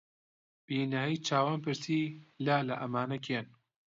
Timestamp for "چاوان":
1.27-1.59